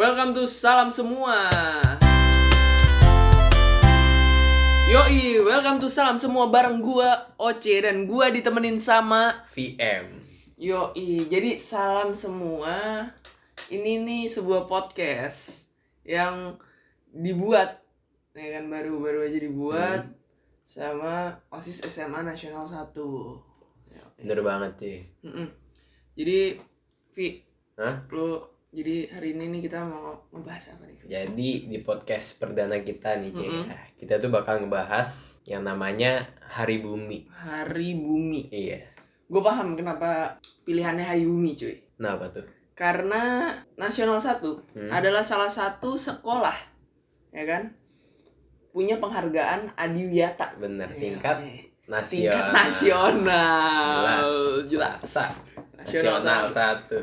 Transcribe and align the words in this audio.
Welcome 0.00 0.32
to 0.32 0.48
Salam 0.48 0.88
Semua. 0.88 1.44
Yoi, 4.88 5.44
welcome 5.44 5.76
to 5.76 5.92
Salam 5.92 6.16
Semua 6.16 6.48
bareng 6.48 6.80
gua 6.80 7.28
Oce 7.36 7.84
dan 7.84 8.08
gua 8.08 8.32
ditemenin 8.32 8.80
sama 8.80 9.44
VM. 9.52 10.24
Yoi. 10.56 11.28
Jadi 11.28 11.60
Salam 11.60 12.16
Semua 12.16 13.12
ini 13.68 14.00
nih 14.00 14.24
sebuah 14.24 14.64
podcast 14.64 15.68
yang 16.00 16.56
dibuat 17.12 17.84
ya 18.32 18.56
kan 18.56 18.72
baru-baru 18.72 19.28
aja 19.28 19.36
dibuat 19.36 20.08
sama 20.64 21.44
OSIS 21.52 21.84
SMA 21.84 22.24
Nasional 22.24 22.64
1. 22.64 22.96
Yoi. 22.96 24.20
Bener 24.24 24.40
banget 24.40 24.72
sih. 24.80 24.98
Jadi 26.16 26.56
Vi, 27.12 27.44
Hah? 27.76 28.08
lu 28.08 28.40
jadi 28.70 29.10
hari 29.10 29.34
ini 29.34 29.50
nih 29.50 29.60
kita 29.66 29.82
mau 29.82 30.14
ngebahas 30.30 30.78
apa 30.78 30.86
nih? 30.86 30.96
Jadi 31.04 31.50
di 31.66 31.78
podcast 31.80 32.38
perdana 32.38 32.78
kita 32.78 33.18
nih, 33.18 33.34
Cek. 33.34 33.48
Mm-mm. 33.50 33.66
Kita 33.98 34.14
tuh 34.16 34.30
bakal 34.30 34.62
ngebahas 34.62 35.10
yang 35.42 35.66
namanya 35.66 36.22
Hari 36.46 36.78
Bumi. 36.78 37.26
Hari 37.28 37.98
Bumi. 37.98 38.46
Iya. 38.48 38.86
Gue 39.26 39.42
paham 39.42 39.74
kenapa 39.74 40.38
pilihannya 40.62 41.02
Hari 41.02 41.26
Bumi, 41.26 41.54
cuy. 41.54 41.74
Kenapa 41.98 42.30
tuh? 42.30 42.46
Karena 42.72 43.50
Nasional 43.74 44.22
1 44.22 44.38
Hmm. 44.72 44.88
adalah 44.88 45.20
salah 45.20 45.50
satu 45.50 45.98
sekolah, 45.98 46.54
ya 47.30 47.44
kan? 47.44 47.74
Punya 48.70 48.96
penghargaan 48.96 49.74
Adiwiyata. 49.74 50.54
Bener, 50.56 50.86
Iya, 50.88 51.00
tingkat 51.10 51.36
eh. 51.42 51.66
nasional. 51.84 52.06
tingkat 52.06 52.46
nasional. 52.54 53.98
Jelas. 54.62 55.02
Jelas. 55.02 55.02
Nasional 55.74 56.16
Nasional 56.22 56.44
satu. 56.46 57.00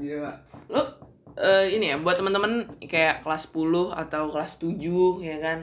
Iya. 0.00 0.24
Lo 0.72 1.01
eh, 1.34 1.72
ini 1.72 1.90
ya 1.90 1.96
buat 1.96 2.14
teman-teman 2.14 2.66
kayak 2.82 3.20
kelas 3.20 3.48
10 3.48 3.92
atau 3.92 4.28
kelas 4.28 4.52
7 4.58 5.20
ya 5.20 5.36
kan? 5.38 5.58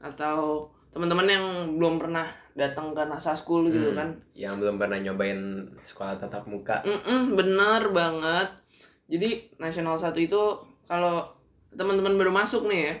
Atau 0.00 0.68
teman-teman 0.90 1.26
yang 1.26 1.44
belum 1.74 1.98
pernah 1.98 2.28
datang 2.54 2.94
ke 2.94 3.02
NASA 3.02 3.34
School 3.34 3.66
gitu 3.66 3.90
Hmm. 3.90 3.98
kan. 3.98 4.08
Yang 4.32 4.54
belum 4.62 4.76
pernah 4.78 4.98
nyobain 5.00 5.40
sekolah 5.82 6.14
tatap 6.16 6.46
muka. 6.46 6.82
Mm-mm, 6.82 7.34
bener 7.34 7.90
banget. 7.90 8.48
Jadi 9.04 9.50
Nasional 9.58 9.98
1 9.98 10.14
itu 10.16 10.38
kalau 10.86 11.26
teman-teman 11.74 12.14
baru 12.14 12.30
masuk 12.30 12.70
nih 12.70 12.80
ya, 12.86 12.94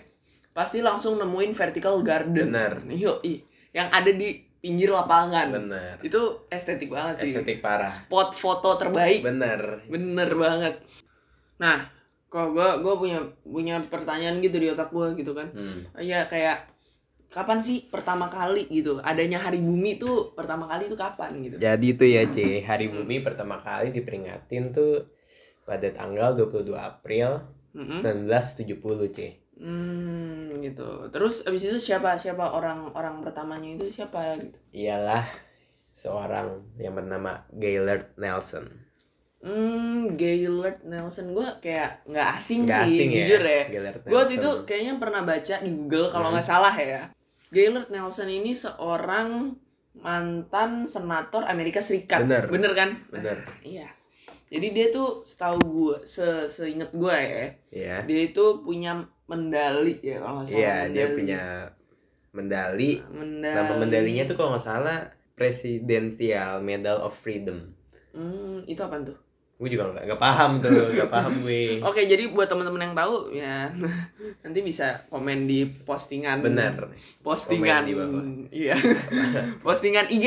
pasti 0.50 0.82
langsung 0.82 1.16
nemuin 1.16 1.54
vertical 1.54 2.02
garden. 2.02 2.50
Bener. 2.50 2.82
Yoi, 2.90 3.46
yang 3.70 3.86
ada 3.88 4.10
di 4.10 4.42
pinggir 4.58 4.90
lapangan. 4.90 5.52
Bener. 5.52 5.94
Itu 6.00 6.48
estetik 6.48 6.90
banget 6.90 7.22
sih. 7.22 7.30
Estetik 7.30 7.60
parah. 7.60 7.86
Spot 7.86 8.32
foto 8.32 8.74
terbaik. 8.74 9.22
Bener. 9.22 9.84
Bener 9.86 10.30
banget. 10.34 10.74
Nah, 11.60 11.86
kok 12.34 12.50
gua 12.50 12.82
gua 12.82 12.98
punya 12.98 13.22
punya 13.46 13.78
pertanyaan 13.78 14.42
gitu 14.42 14.58
di 14.58 14.66
otak 14.74 14.90
gua 14.90 15.14
gitu 15.14 15.30
kan. 15.30 15.54
Hmm. 15.54 15.86
Iya 15.94 16.26
kayak 16.26 16.74
kapan 17.34 17.58
sih 17.62 17.90
pertama 17.90 18.30
kali 18.30 18.70
gitu 18.70 19.02
adanya 19.02 19.42
hari 19.42 19.58
bumi 19.58 19.98
tuh 19.98 20.34
pertama 20.38 20.66
kali 20.70 20.86
itu 20.90 20.98
kapan 20.98 21.34
gitu. 21.42 21.58
Jadi 21.58 21.86
itu 21.94 22.04
ya, 22.06 22.22
C. 22.30 22.62
Hari 22.62 22.86
Bumi 22.94 23.18
pertama 23.26 23.58
kali 23.58 23.90
diperingatin 23.90 24.70
tuh 24.70 25.10
pada 25.66 25.90
tanggal 25.90 26.38
22 26.38 26.70
April 26.78 27.42
Mm-mm. 27.74 27.98
1970, 28.06 29.10
C. 29.10 29.18
Hmm, 29.58 30.62
gitu. 30.62 31.10
Terus 31.10 31.42
abis 31.42 31.62
itu 31.66 31.78
siapa 31.82 32.14
siapa 32.22 32.54
orang 32.54 32.94
orang 32.94 33.18
pertamanya 33.18 33.82
itu 33.82 33.90
siapa 33.90 34.38
gitu? 34.38 34.58
ialah 34.70 35.26
seorang 35.90 36.62
yang 36.78 36.94
bernama 36.94 37.46
Gaylord 37.50 38.14
Nelson. 38.14 38.66
Hmm, 39.44 40.16
Gaylord 40.16 40.80
Nelson 40.82 41.30
gue 41.30 41.44
kayak 41.60 42.08
nggak 42.08 42.28
asing 42.34 42.64
Nggak 42.64 42.80
sih, 42.88 42.96
asing 42.96 43.08
ya, 43.12 43.16
jujur 43.20 43.42
ya. 43.44 43.62
Gaylord 43.68 43.96
Gue 44.02 44.16
waktu 44.16 44.34
itu 44.40 44.50
kayaknya 44.64 44.94
pernah 44.96 45.20
baca 45.20 45.54
di 45.60 45.70
Google 45.70 46.08
kalau 46.08 46.28
Hmm. 46.28 46.34
nggak 46.34 46.48
salah 46.48 46.72
ya. 46.72 47.02
Gaylord 47.52 47.92
Nelson 47.92 48.26
ini 48.26 48.56
seorang 48.56 49.52
mantan 49.94 50.84
senator 50.84 51.44
Amerika 51.44 51.78
Serikat. 51.78 52.24
Bener. 52.24 52.48
Bener 52.48 52.72
kan? 52.72 52.90
Bener. 53.08 53.36
Iya. 53.62 53.86
Jadi 54.48 54.66
dia 54.70 54.86
tuh 54.88 55.20
setahu 55.22 55.58
gue, 55.60 55.96
se 56.04 56.24
seinget 56.46 56.88
gue 56.90 57.10
ya, 57.10 57.44
Ya. 57.68 57.96
dia 58.00 58.20
itu 58.24 58.44
punya 58.60 58.96
medali 59.26 59.98
ya 59.98 60.20
kalau 60.20 60.40
nggak 60.40 60.46
salah. 60.46 60.60
Iya, 60.60 60.76
dia 60.88 61.04
medali. 61.04 61.14
punya 61.14 61.40
medali. 62.30 62.90
Mendali. 63.04 63.54
Nama 63.56 63.72
medalinya 63.76 64.24
tuh 64.24 64.36
kalau 64.36 64.54
nggak 64.54 64.64
salah 64.64 64.98
Presidential 65.34 66.60
Medal 66.60 66.98
of 66.98 67.12
Freedom. 67.14 67.74
Hmm, 68.10 68.62
itu 68.64 68.78
apa 68.78 69.02
tuh? 69.02 69.18
Gue 69.54 69.70
juga 69.70 69.86
nggak 69.86 70.10
nggak 70.10 70.18
paham 70.18 70.58
tuh, 70.58 70.90
nggak 70.98 71.10
paham 71.14 71.32
gue. 71.46 71.78
Oke, 71.88 72.10
jadi 72.10 72.26
buat 72.34 72.50
teman-teman 72.50 72.90
yang 72.90 72.94
tahu 72.98 73.30
ya 73.30 73.70
nanti 74.42 74.60
bisa 74.66 75.06
komen 75.06 75.46
di 75.46 75.62
postingan. 75.86 76.42
Bener. 76.42 76.74
Postingan 77.22 77.86
Komen 77.86 77.88
di 77.88 77.94
bawah. 77.94 78.24
Iya. 78.50 78.74
postingan 79.66 80.10
IG. 80.10 80.26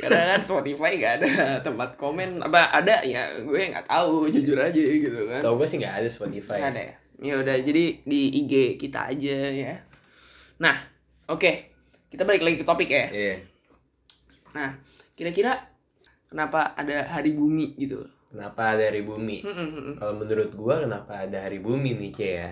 Karena 0.00 0.34
kan 0.34 0.40
Spotify 0.40 0.96
gak 0.96 1.20
ada 1.20 1.60
tempat 1.60 2.00
komen. 2.00 2.40
Apa 2.40 2.80
ada 2.80 3.04
ya? 3.04 3.28
Gue 3.44 3.68
nggak 3.68 3.84
tahu 3.84 4.32
jujur 4.32 4.56
aja 4.56 4.80
gitu 4.80 5.28
kan. 5.28 5.44
Tau 5.44 5.60
gue 5.60 5.68
sih 5.68 5.76
nggak 5.76 6.00
ada 6.00 6.08
Spotify. 6.08 6.64
Nggak 6.64 6.72
ada 6.72 6.82
ya. 6.82 6.94
Ya 7.20 7.34
udah, 7.36 7.56
jadi 7.60 8.00
di 8.00 8.20
IG 8.40 8.80
kita 8.80 9.12
aja 9.12 9.36
ya. 9.52 9.76
Nah, 10.56 10.80
oke. 11.28 11.68
Kita 12.08 12.24
balik 12.24 12.40
lagi 12.40 12.56
ke 12.56 12.64
topik 12.64 12.88
ya. 12.88 13.06
Iya. 13.12 13.36
Nah, 14.56 14.74
kira-kira 15.14 15.69
kenapa 16.30 16.72
ada 16.72 17.02
hari 17.04 17.34
bumi 17.34 17.74
gitu? 17.76 18.06
Kenapa 18.30 18.78
ada 18.78 18.86
hari 18.86 19.02
bumi? 19.02 19.42
Hmm. 19.42 19.98
Kalau 19.98 20.14
menurut 20.14 20.54
gua 20.54 20.80
kenapa 20.80 21.26
ada 21.26 21.42
hari 21.42 21.58
bumi 21.58 21.98
nih, 21.98 22.10
Ce 22.14 22.28
ya? 22.30 22.48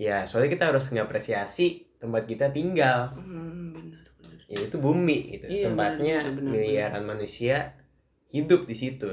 Ya, 0.00 0.16
soalnya 0.24 0.56
kita 0.56 0.72
harus 0.72 0.88
ngapresiasi 0.88 1.84
tempat 2.00 2.24
kita 2.24 2.48
tinggal. 2.48 3.12
Hmm, 3.12 3.76
benar 3.76 4.08
benar. 4.16 4.40
Ya, 4.48 4.58
itu 4.64 4.76
bumi 4.80 5.36
gitu. 5.36 5.44
Iya, 5.46 5.64
Tempatnya 5.68 6.16
benar, 6.24 6.34
benar, 6.40 6.50
miliaran 6.56 7.04
manusia 7.04 7.76
hidup 8.32 8.64
di 8.64 8.72
situ. 8.72 9.12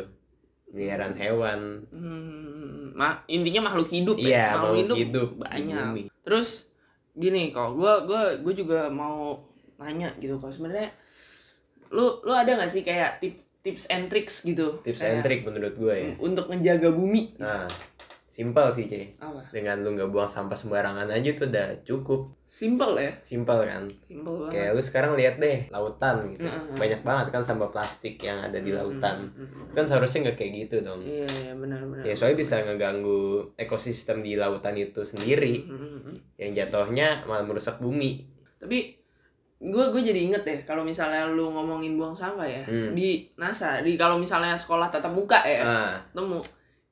Miliaran 0.72 1.19
hewan. 1.19 1.84
Hmm, 1.91 2.95
ma 2.95 3.19
intinya 3.28 3.68
makhluk 3.68 3.91
hidup 3.91 4.16
Iya, 4.16 4.31
ya. 4.31 4.47
mau 4.56 4.72
Makhluk 4.72 4.95
hidup, 4.95 5.29
di 5.35 5.39
banyak. 5.44 5.84
bumi. 5.91 6.03
Terus 6.24 6.72
gini 7.12 7.51
kok, 7.51 7.75
gua 7.75 8.07
gua 8.07 8.39
gua 8.39 8.53
juga 8.56 8.79
mau 8.88 9.35
nanya 9.75 10.09
gitu 10.18 10.39
kok 10.39 10.50
sebenarnya 10.50 10.89
lu 11.88 12.19
lu 12.24 12.34
ada 12.34 12.57
nggak 12.57 12.68
sih 12.68 12.84
kayak 12.84 13.19
tip, 13.24 13.47
tips 13.67 13.91
and 13.91 14.07
tricks 14.07 14.47
gitu? 14.47 14.79
Tips 14.79 15.03
Kayak 15.03 15.11
and 15.11 15.22
trick 15.28 15.41
menurut 15.44 15.75
gua 15.75 15.91
ya. 15.91 16.16
Untuk 16.23 16.47
menjaga 16.47 16.88
bumi. 16.95 17.35
Nah, 17.35 17.67
simpel 18.31 18.72
sih. 18.72 18.88
Apa? 19.19 19.44
Dengan 19.51 19.83
lu 19.83 19.91
nggak 20.00 20.07
buang 20.07 20.31
sampah 20.31 20.55
sembarangan 20.55 21.11
aja 21.11 21.35
tuh 21.35 21.51
udah 21.51 21.83
cukup. 21.83 22.31
Simple 22.47 22.95
ya. 22.95 23.11
Simpel 23.19 23.67
kan? 23.67 23.91
Simple 24.07 24.47
banget. 24.47 24.51
Kayak 24.56 24.69
lu 24.72 24.81
sekarang 24.85 25.11
lihat 25.19 25.35
deh 25.35 25.67
lautan 25.67 26.31
gitu. 26.31 26.47
Mm-mm. 26.47 26.79
Banyak 26.79 27.01
banget 27.03 27.25
kan 27.35 27.44
sampah 27.44 27.69
plastik 27.75 28.16
yang 28.23 28.39
ada 28.39 28.56
di 28.63 28.72
lautan. 28.72 29.27
Hmm, 29.35 29.51
hmm. 29.51 29.75
Kan 29.75 29.83
seharusnya 29.83 30.31
nggak 30.31 30.38
kayak 30.39 30.51
gitu 30.63 30.75
dong. 30.79 31.03
Iya, 31.03 31.27
iya 31.27 31.53
benar 31.59 31.83
benar. 31.83 32.07
Ya 32.07 32.16
soalnya 32.16 32.39
bisa 32.39 32.63
ngeganggu 32.63 33.51
ekosistem 33.59 34.23
di 34.23 34.39
lautan 34.39 34.79
itu 34.79 35.03
sendiri 35.03 35.67
hmm, 35.67 36.00
hmm. 36.07 36.16
yang 36.39 36.56
jatuhnya 36.56 37.27
malah 37.27 37.44
merusak 37.44 37.83
bumi. 37.83 38.23
Tapi 38.63 38.97
gue 39.59 39.85
gue 39.90 40.01
jadi 40.03 40.19
inget 40.23 40.44
deh 40.44 40.59
kalau 40.63 40.81
misalnya 40.81 41.25
lu 41.25 41.50
ngomongin 41.50 41.97
buang 41.97 42.13
sampah 42.13 42.45
ya 42.45 42.62
Hmm. 42.63 42.94
di 42.94 43.25
NASA 43.35 43.81
di 43.81 43.97
kalau 43.97 44.16
misalnya 44.16 44.53
sekolah 44.53 44.88
tatap 44.88 45.09
muka 45.09 45.41
ya 45.41 45.62
Ah, 45.62 45.94
temu 46.12 46.45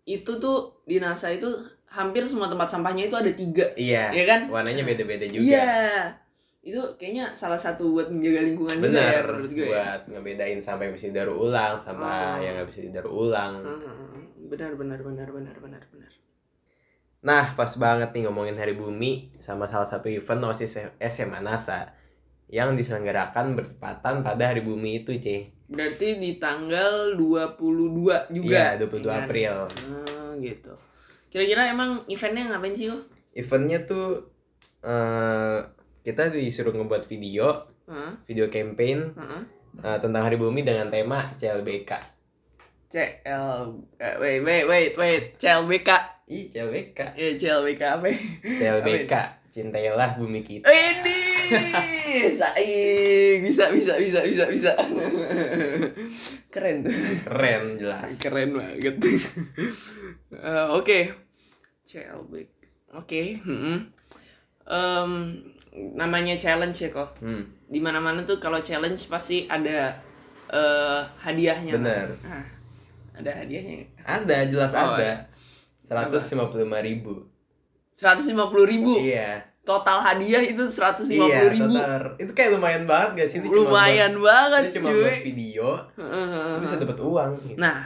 itu 0.03 0.31
tuh 0.35 0.57
di 0.81 0.97
NASA 0.97 1.29
itu 1.29 1.45
hampir 1.87 2.25
semua 2.25 2.45
tempat 2.45 2.65
sampahnya 2.67 3.05
itu 3.05 3.13
ada 3.13 3.29
tiga 3.29 3.65
iya. 3.75 4.09
ya 4.09 4.23
kan 4.23 4.49
Warnanya 4.49 4.81
beda-beda 4.83 5.25
juga. 5.25 5.45
iya 5.45 6.09
itu 6.59 6.81
kayaknya 6.97 7.29
salah 7.31 7.55
satu 7.55 7.93
buat 7.93 8.09
menjaga 8.09 8.41
lingkungan 8.43 8.75
juga 8.75 8.89
ya 8.89 9.21
Bener, 9.21 9.23
menurut 9.29 9.51
gue 9.53 9.61
ya. 9.61 9.69
buat 9.69 10.01
ngebedain 10.09 10.57
sampah 10.57 10.83
yang 10.83 10.93
bisa 10.93 11.05
didaur 11.07 11.31
ulang 11.31 11.73
sama 11.75 12.09
Oh. 12.09 12.41
yang 12.41 12.57
nggak 12.57 12.67
bisa 12.67 12.81
didaur 12.81 13.05
ulang. 13.07 13.61
Hmm, 13.61 14.17
benar 14.49 14.73
benar 14.73 14.99
benar 14.99 15.29
benar 15.29 15.55
benar 15.55 15.83
benar 15.85 16.11
Nah, 17.21 17.53
pas 17.53 17.73
banget 17.75 18.09
nih 18.11 18.25
ngomongin 18.25 18.53
Hari 18.53 18.73
Bumi 18.73 19.33
sama 19.37 19.65
salah 19.65 19.85
satu 19.85 20.05
event 20.07 20.45
OSIS 20.45 20.77
SMA 20.99 21.41
NASA 21.41 21.89
yang 22.47 22.73
diselenggarakan 22.73 23.53
bertepatan 23.53 24.21
pada 24.21 24.43
Hari 24.45 24.61
Bumi 24.61 25.01
itu, 25.01 25.17
C. 25.17 25.49
berarti 25.65 26.15
di 26.15 26.37
tanggal 26.37 27.17
22 27.17 28.29
juga 28.29 28.77
Iya, 28.77 28.85
22 28.85 29.01
ya 29.01 29.09
kan? 29.09 29.23
April. 29.23 29.55
Ah, 29.89 30.31
gitu 30.37 30.73
kira-kira 31.27 31.67
emang 31.67 32.05
eventnya 32.05 32.47
ngapain 32.47 32.71
sih 32.71 32.87
kok 32.87 33.01
Eventnya 33.33 33.83
tuh 33.83 34.29
eh 34.79 35.59
kita 35.99 36.29
disuruh 36.29 36.71
ngebuat 36.71 37.03
video, 37.05 37.49
Hah? 37.85 38.13
video 38.23 38.47
campaign 38.47 39.11
Heeh. 39.11 39.41
eh, 39.81 39.97
tentang 39.99 40.23
Hari 40.23 40.37
Bumi 40.37 40.61
dengan 40.61 40.87
tema 40.87 41.33
CLBK. 41.33 41.91
CL 42.85 43.57
eh, 43.97 44.15
wait 44.15 44.39
wait 44.39 44.63
wait 44.63 44.93
wait 44.95 45.23
CLBK 45.35 45.89
Ih, 46.25 46.47
CLBK. 46.47 46.99
ya 47.13 47.29
CLBK 47.35 47.81
apa 47.91 48.05
ya? 48.07 48.17
CLBK, 48.41 49.13
cintailah 49.49 50.15
bumi 50.15 50.41
kita. 50.41 50.65
ini 50.69 51.14
saing 52.31 53.39
bisa 53.43 53.65
bisa 53.69 53.93
bisa 53.97 54.19
bisa 54.23 54.43
bisa 54.47 54.71
keren 56.49 56.83
tuh 56.83 56.93
Keren 57.27 57.63
jelas. 57.75 58.11
keren 58.17 58.49
banget 58.55 58.95
Eh, 60.31 60.67
oke 60.71 60.99
CLBK. 61.85 62.49
Oke, 62.95 63.37
mm-mm. 63.43 63.77
Em, 64.65 65.11
namanya 65.93 66.33
challenge 66.35 66.81
ya 66.81 66.89
kok. 66.89 67.19
Hmm, 67.19 67.45
Di 67.67 67.77
mana-mana 67.77 68.23
tuh 68.23 68.39
kalau 68.39 68.57
challenge 68.59 69.05
pasti 69.05 69.45
ada 69.45 69.93
eh, 70.49 71.01
hadiahnya. 71.21 71.75
kan? 71.75 71.83
bener. 71.83 72.07
Nah, 72.23 72.45
ada 73.13 73.31
hadiahnya. 73.31 73.85
Ada, 74.01 74.37
jelas 74.49 74.71
Oh, 74.73 74.95
ada. 74.97 75.27
155 75.85 76.57
ribu. 76.81 77.29
Seratus 77.93 78.25
lima 78.25 78.49
puluh 78.49 78.65
ribu. 78.65 78.97
Iya. 78.97 79.45
Total 79.65 79.97
hadiah 79.99 80.39
itu 80.39 80.61
seratus 80.65 81.09
lima 81.09 81.25
Iya, 81.25 81.37
puluh 81.39 81.51
ribu. 81.51 81.73
total. 81.73 82.01
Itu 82.15 82.31
kayak 82.31 82.49
lumayan 82.53 82.83
banget 82.85 83.09
gak 83.15 83.27
sih? 83.27 83.37
Itu 83.39 83.47
cuma 83.47 83.57
Lumayan 83.57 84.13
buat- 84.13 84.23
banget, 84.23 84.61
itu 84.61 84.73
cuma 84.75 84.87
cuy. 84.87 85.01
buat 85.01 85.19
video, 85.23 85.67
lu 85.97 86.59
bisa 86.59 86.75
dapat 86.77 86.97
uang. 86.99 87.31
gitu. 87.43 87.57
Nah, 87.57 87.77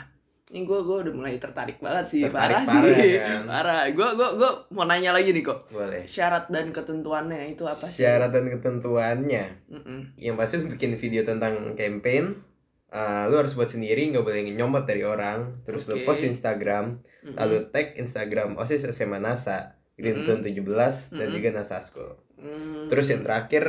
ini 0.50 0.60
gue 0.62 0.80
gue 0.80 0.98
udah 1.00 1.14
mulai 1.14 1.38
tertarik 1.38 1.78
banget 1.78 2.06
sih, 2.06 2.22
Tertarik 2.22 2.36
parah, 2.58 2.64
parah, 2.64 2.96
sih, 2.98 3.12
kan? 3.18 3.42
parah. 3.46 3.82
Gue 3.90 4.08
gue 4.12 4.30
gue 4.36 4.52
mau 4.70 4.84
nanya 4.84 5.12
lagi 5.12 5.30
nih 5.30 5.40
kok. 5.42 5.60
Boleh. 5.70 6.04
Syarat 6.04 6.46
dan 6.48 6.70
ketentuannya 6.70 7.40
itu 7.50 7.64
apa 7.64 7.86
sih? 7.86 8.02
Syarat 8.02 8.30
dan 8.30 8.46
ketentuannya. 8.50 9.44
Mm-mm. 9.70 10.00
Yang 10.16 10.36
pasti 10.36 10.54
lu 10.58 10.68
bikin 10.68 10.92
video 10.94 11.22
tentang 11.24 11.54
campaign, 11.74 12.34
eh, 12.90 13.24
lu 13.26 13.36
harus 13.36 13.54
buat 13.54 13.70
sendiri, 13.70 14.10
nggak 14.10 14.20
boleh 14.22 14.42
nyomot 14.52 14.84
dari 14.84 15.02
orang. 15.02 15.62
Terus 15.62 15.86
lu 15.86 15.96
Oke. 15.96 16.04
post 16.04 16.22
Instagram, 16.24 16.98
Mm-mm. 17.22 17.36
lalu 17.36 17.70
tag 17.70 17.96
Instagram 17.96 18.58
OSIS 18.58 18.84
SMA 18.90 19.16
NASA, 19.18 19.79
Green 20.00 20.24
Zone 20.24 20.40
17 20.40 20.64
dan 20.64 21.28
Mm-mm. 21.28 21.36
juga 21.36 21.48
NASA 21.52 21.84
School. 21.84 22.16
Mm. 22.40 22.88
Terus 22.88 23.06
yang 23.12 23.22
terakhir 23.22 23.64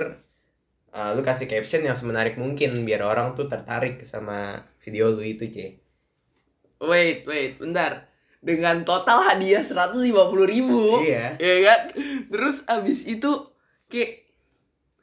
uh, 0.91 1.11
lu 1.13 1.21
kasih 1.21 1.45
caption 1.45 1.83
yang 1.83 1.93
semenarik 1.93 2.35
mungkin 2.35 2.87
biar 2.87 3.03
orang 3.03 3.35
tuh 3.35 3.45
tertarik 3.45 4.07
sama 4.07 4.63
video 4.79 5.11
lu 5.11 5.21
itu, 5.21 5.51
C. 5.51 5.83
Wait, 6.79 7.27
wait, 7.27 7.59
bentar. 7.59 8.07
Dengan 8.41 8.81
total 8.83 9.21
hadiah 9.21 9.61
seratus 9.61 10.01
lima 10.01 10.25
puluh 10.27 10.49
ribu, 10.49 11.05
Iya. 11.05 11.37
ya 11.37 11.57
kan? 11.61 11.81
Terus 12.27 12.65
abis 12.65 13.05
itu 13.05 13.29
kayak 13.87 14.25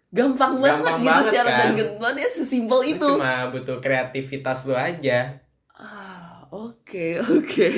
gampang, 0.09 0.57
Gampang 0.57 0.81
banget, 0.81 0.83
banget, 0.89 1.06
gitu 1.06 1.30
syarat 1.30 1.51
dan 1.51 1.59
kan? 1.62 1.77
ketentuannya 1.77 2.27
sesimpel 2.27 2.80
itu. 2.88 3.09
cuma 3.13 3.51
butuh 3.51 3.77
kreativitas 3.77 4.65
lu 4.65 4.73
aja. 4.73 5.38
Ah, 5.69 6.50
oke, 6.50 7.21
oke. 7.38 7.69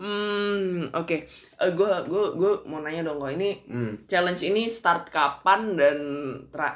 Hmm, 0.00 0.88
oke. 0.96 1.28
Eh, 1.28 1.70
gua 1.76 2.00
gua 2.08 2.32
gua 2.32 2.52
mau 2.64 2.80
nanya 2.80 3.04
dong 3.04 3.20
kok 3.20 3.36
ini 3.36 3.60
Hmm. 3.68 4.00
challenge 4.08 4.40
ini 4.42 4.64
start 4.64 5.12
kapan 5.12 5.76
dan 5.76 5.98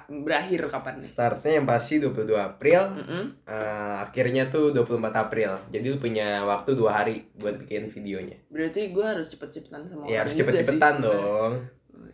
berakhir 0.04 0.68
kapan 0.68 1.00
nih? 1.00 1.08
Startnya 1.08 1.56
yang 1.56 1.64
pasti 1.64 1.96
22 1.96 2.36
April, 2.36 3.00
Mm-mm. 3.00 3.24
uh, 3.48 4.04
akhirnya 4.04 4.52
tuh 4.52 4.76
24 4.76 5.08
April. 5.16 5.56
Jadi 5.72 5.86
lu 5.88 5.96
punya 5.96 6.44
waktu 6.44 6.76
dua 6.76 7.00
hari 7.00 7.24
buat 7.40 7.56
bikin 7.56 7.88
videonya. 7.88 8.36
Berarti 8.52 8.92
gua 8.92 9.16
harus 9.16 9.32
cepet-cepetan 9.32 9.88
sama 9.88 10.04
Ya 10.04 10.20
orang 10.20 10.20
harus 10.20 10.34
cepet-cepetan 10.36 10.94
dong. 11.00 11.52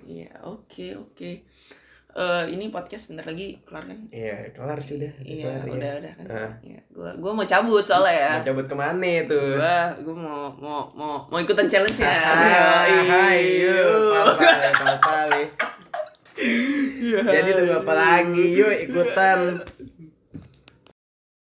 Iya, 0.06 0.30
oke, 0.42 0.86
oke. 0.94 1.30
Eh, 2.10 2.44
ini 2.58 2.74
podcast 2.74 3.14
bentar 3.14 3.22
lagi 3.30 3.62
kelar 3.62 3.86
kan? 3.86 3.98
Iya, 4.10 4.50
kelar 4.50 4.78
sudah. 4.82 5.12
Iya, 5.22 5.62
kelar, 5.62 5.62
ya. 5.62 5.70
udah, 5.70 5.92
udah 5.94 6.12
kan. 6.18 6.26
Ah. 6.26 6.50
Iya, 6.58 6.80
gua 6.90 7.10
gua 7.22 7.32
mau 7.38 7.46
cabut 7.46 7.84
soalnya 7.86 8.14
ya. 8.14 8.32
Mau 8.34 8.46
cabut 8.50 8.66
ke 8.66 8.74
mana 8.74 9.12
tuh? 9.30 9.54
Gua 9.54 9.78
gua 10.02 10.14
mau 10.18 10.42
mau 10.58 10.80
mau 10.98 11.14
mau 11.30 11.38
ikutan 11.38 11.70
challenge 11.70 12.02
ya. 12.02 12.10
Hai, 12.10 13.62
papa, 14.10 14.42
papa, 14.74 15.18
Iya. 17.00 17.20
Jadi 17.20 17.50
tunggu 17.52 17.74
apa 17.84 17.92
lagi? 17.94 18.44
Yuk 18.58 18.72
ikutan. 18.90 19.38